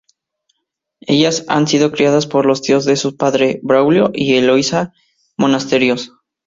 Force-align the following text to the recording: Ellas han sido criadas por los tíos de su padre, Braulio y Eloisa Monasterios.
Ellas 1.01 1.45
han 1.47 1.67
sido 1.67 1.91
criadas 1.91 2.25
por 2.25 2.47
los 2.47 2.63
tíos 2.63 2.85
de 2.85 2.95
su 2.95 3.17
padre, 3.17 3.59
Braulio 3.61 4.09
y 4.15 4.33
Eloisa 4.33 4.93
Monasterios. 5.37 6.11